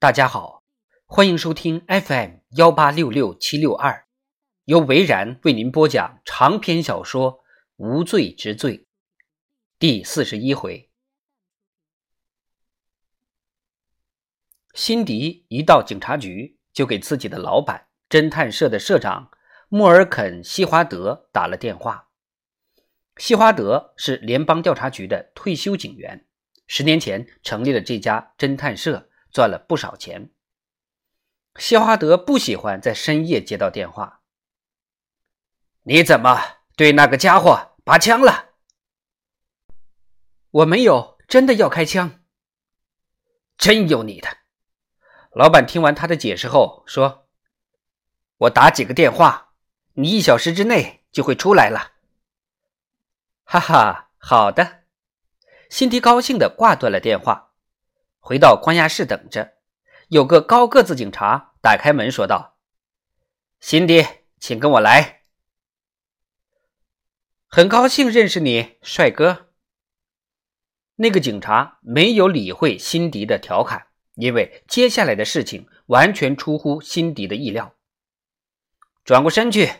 [0.00, 0.62] 大家好，
[1.06, 4.06] 欢迎收听 FM 幺八六六七六二，
[4.66, 7.32] 由维然为您播讲长篇小说
[7.78, 8.78] 《无罪之罪》
[9.76, 10.88] 第四十一回。
[14.72, 19.32] 辛迪一到警察局，就给自己的老板侦探社的社长
[19.68, 22.10] 莫尔肯·西华德打了电话。
[23.16, 26.24] 西华德是联邦调查局的退休警员，
[26.68, 29.07] 十年前成立了这家侦探社。
[29.30, 30.30] 赚了不少钱。
[31.56, 34.20] 西华德不喜欢在深夜接到电话。
[35.82, 38.50] 你怎么对那个家伙拔枪了？
[40.50, 42.20] 我没有，真的要开枪。
[43.56, 44.28] 真有你的！
[45.32, 47.28] 老板听完他的解释后说
[48.38, 49.54] ：“我打几个电话，
[49.94, 51.94] 你一小时之内就会出来了。”
[53.42, 54.84] 哈哈，好的。
[55.68, 57.47] 辛迪高兴的挂断了电话。
[58.28, 59.54] 回到关押室等着，
[60.08, 62.58] 有个高个子警察打开门说道
[63.58, 64.06] ：“辛迪，
[64.38, 65.22] 请跟我来。
[67.46, 69.48] 很高兴认识你，帅哥。”
[70.96, 77.74] 那个警察没有理会辛迪的调侃，因为接下来的事情完全出乎辛迪的意料。
[79.04, 79.72] 转过身去，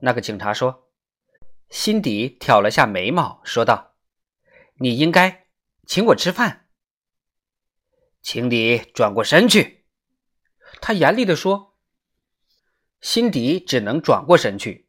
[0.00, 0.90] 那个警察说
[1.70, 3.94] ：“辛迪挑了下眉毛，说道
[4.76, 5.46] ：‘你应该
[5.86, 6.58] 请我吃饭。’”
[8.22, 9.84] 请你转过身去，
[10.80, 11.76] 他严厉地说。
[13.00, 14.88] 辛迪只能转过身去。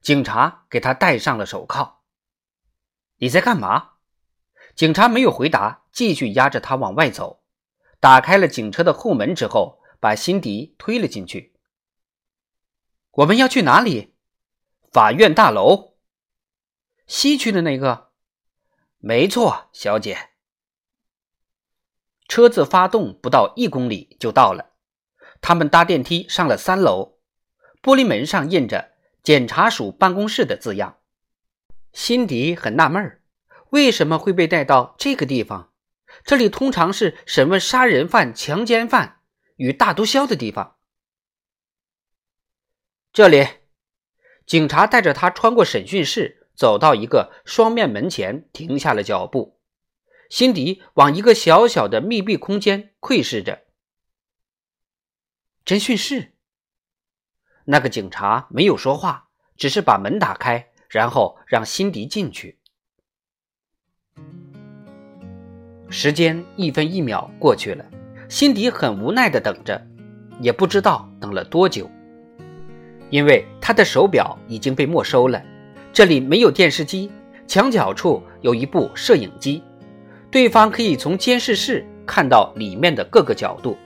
[0.00, 2.04] 警察给他戴上了手铐。
[3.16, 3.94] 你在干嘛？
[4.76, 7.42] 警察没有回答，继续押着他往外走。
[7.98, 11.56] 打开了警车的后门之后，把辛迪推了进去。
[13.10, 14.14] 我们要去哪里？
[14.92, 15.96] 法院大楼。
[17.08, 18.12] 西区的那个？
[18.98, 20.30] 没错，小姐。
[22.28, 24.74] 车子发动不到一公里就到了，
[25.40, 27.14] 他们搭电梯上了三楼，
[27.82, 28.92] 玻璃门上印着
[29.24, 30.98] “检察署办公室”的字样。
[31.92, 33.20] 辛迪很纳闷
[33.70, 35.72] 为什么会被带到这个地方？
[36.22, 39.20] 这里通常是审问杀人犯、强奸犯
[39.56, 40.76] 与大毒枭的地方。
[43.12, 43.46] 这里，
[44.46, 49.57] 警察带着他穿过审讯室，走到一个双面门前，停下了脚步。
[50.28, 53.64] 辛迪往一个小小的密闭空间窥视着。
[55.64, 56.32] 侦讯室。
[57.64, 62.58] 那个警察没有说话，只是把门打开，然后让辛迪进去。
[65.90, 67.84] 时间一分一秒过去了，
[68.28, 69.86] 辛迪很无奈的等着，
[70.40, 71.90] 也不知道等了多久，
[73.10, 75.42] 因为他的手表已经被没收了。
[75.92, 77.10] 这里没有电视机，
[77.46, 79.62] 墙角处有一部摄影机。
[80.30, 83.78] 对方可以从监视室看到里面的各个角度，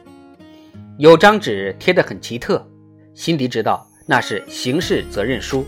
[0.98, 2.66] 有张纸贴得很奇特。
[3.14, 5.64] 辛迪知道那是刑事责任书。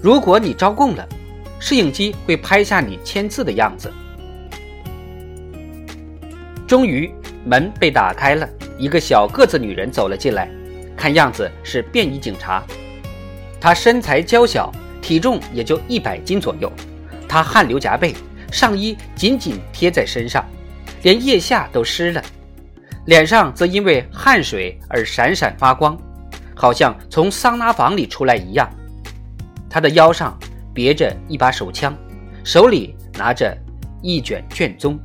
[0.00, 1.04] 如果你招供了，
[1.58, 3.92] 摄影机会拍下你签字的样子。
[6.64, 7.10] 终于，
[7.44, 8.48] 门被打开了，
[8.78, 10.48] 一个小个子女人走了进来，
[10.96, 12.62] 看样子是便衣警察。
[13.60, 14.70] 她身材娇小，
[15.02, 16.70] 体重也就一百斤左右。
[17.28, 18.14] 她汗流浃背。
[18.50, 20.44] 上衣紧紧贴在身上，
[21.02, 22.22] 连腋下都湿了，
[23.06, 25.96] 脸上则因为汗水而闪闪发光，
[26.54, 28.68] 好像从桑拿房里出来一样。
[29.70, 30.38] 他的腰上
[30.72, 31.96] 别着一把手枪，
[32.42, 33.56] 手里拿着
[34.02, 34.98] 一卷卷宗。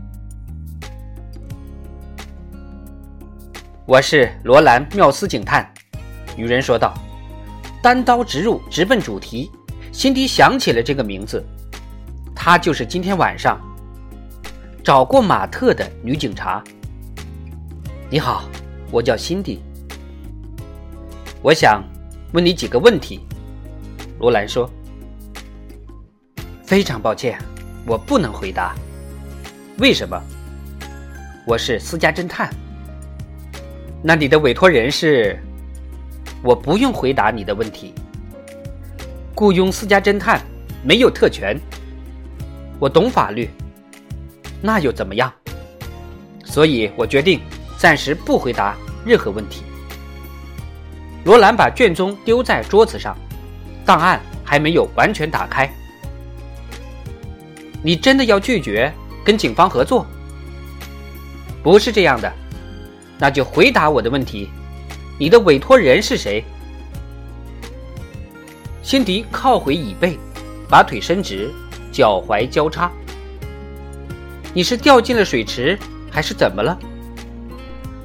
[3.86, 5.70] 我是罗兰·缪斯警探，
[6.38, 6.94] 女人说道，
[7.81, 9.52] 单刀直入，直奔主题。
[9.92, 11.46] 辛迪想起了这个名字。
[12.46, 13.58] 她就是今天晚上
[14.84, 16.62] 找过马特的女警察。
[18.09, 18.44] 你好，
[18.92, 19.64] 我叫辛迪。
[21.42, 21.81] 我想
[22.34, 23.22] 问你几个问题。
[24.20, 24.70] 罗兰说
[26.68, 27.40] ：“非常抱歉，
[27.86, 28.75] 我不能回答。
[29.78, 30.22] 为什么？
[31.48, 32.54] 我是私家侦探。
[34.01, 35.39] 那你的委托人是？
[36.44, 37.94] 我不用回答你的问题。
[39.34, 40.42] 雇佣私家侦探
[40.84, 41.57] 没有特权。”
[42.80, 43.50] 我懂法律，
[44.62, 45.31] 那又怎么样？
[46.44, 47.40] 所以我决定
[47.78, 48.75] 暂时不回答
[49.06, 49.64] 任何问题。
[51.24, 53.18] 罗兰把卷宗丢在桌子上，
[53.86, 55.72] 档案还没有完全打开。
[57.81, 58.92] 你真的要拒绝
[59.24, 60.06] 跟警方合作？
[61.64, 62.31] 不是这样的，
[63.18, 64.50] 那就回答我的问题：
[65.18, 66.44] 你的委托人是谁？
[68.81, 70.20] 辛迪靠回椅背，
[70.70, 71.50] 把腿伸直。
[71.94, 72.92] 脚踝交叉，
[74.51, 75.78] 你是掉进了水池
[76.12, 76.75] 还是怎么了？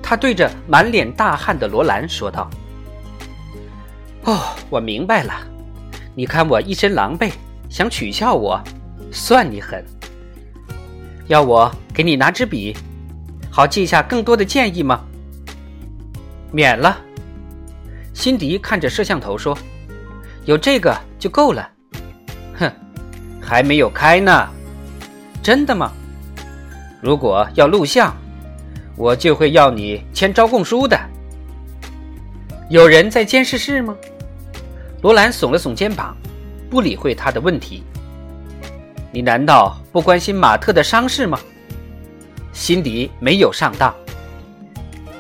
[0.03, 2.51] 他对着满脸大汗的罗兰说道
[4.25, 4.39] ：“哦，
[4.69, 5.33] 我明白了。
[6.15, 7.33] 你看我一身狼狈，
[7.71, 8.63] 想取笑我，
[9.11, 9.83] 算你狠。
[11.27, 12.77] 要我给你拿支笔，
[13.51, 15.01] 好记下更多的建议吗？”
[16.53, 16.99] 免了。
[18.13, 19.57] 辛迪看着摄像头说
[20.45, 21.71] ：“有这个就够了。”
[23.49, 24.47] 还没有开呢。
[25.43, 25.91] 真的吗？
[27.01, 28.15] 如果要录像，
[28.95, 30.99] 我就会要你签招供书的。
[32.69, 33.97] 有人在监视室吗？
[35.01, 36.15] 罗兰耸了耸肩膀，
[36.69, 37.83] 不理会他的问题。
[39.11, 41.41] 你难道不关心马特的伤势吗？
[42.53, 43.95] 辛迪没有上当。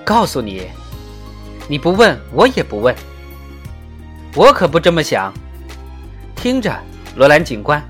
[0.04, 0.66] 告诉你。
[1.66, 2.94] 你不问，我也不问。
[4.34, 5.32] 我可不这么想。
[6.36, 6.74] 听着，
[7.16, 7.82] 罗兰警官，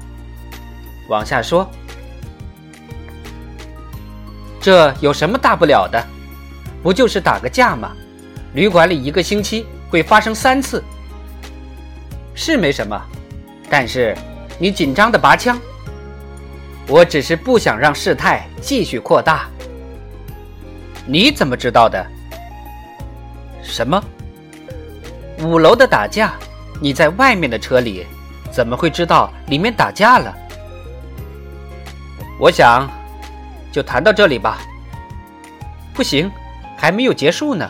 [1.09, 1.69] 往下说。
[4.61, 6.03] 这有什么大不了的？
[6.83, 7.93] 不就是打个架吗？
[8.55, 10.83] 旅馆里一个星期会发生三次，
[12.35, 13.01] 是没什么。
[13.69, 14.17] 但是
[14.59, 15.59] 你紧张的拔枪。
[16.87, 19.47] 我只是不想让事态继续扩大。
[21.05, 22.03] 你怎么知道的？
[23.63, 24.03] 什么？
[25.43, 26.33] 五楼的打架？
[26.81, 28.07] 你在外面的车里，
[28.51, 30.35] 怎么会知道里面打架了？
[32.40, 32.88] 我想，
[33.73, 34.58] 就谈到这里吧。
[35.93, 36.31] 不行，
[36.76, 37.69] 还没有结束呢。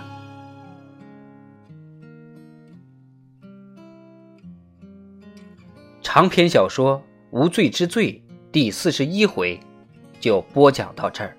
[6.03, 6.99] 长篇小说
[7.31, 8.23] 《无罪之罪》
[8.53, 9.59] 第四十一回，
[10.21, 11.35] 就播讲到这儿。